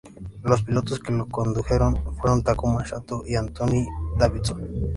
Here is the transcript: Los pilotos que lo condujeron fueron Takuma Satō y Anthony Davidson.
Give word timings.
Los 0.41 0.63
pilotos 0.63 0.97
que 0.99 1.11
lo 1.11 1.27
condujeron 1.27 1.95
fueron 2.15 2.41
Takuma 2.41 2.83
Satō 2.83 3.21
y 3.23 3.35
Anthony 3.35 3.85
Davidson. 4.17 4.87